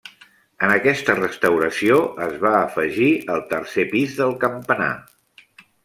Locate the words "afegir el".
2.63-3.47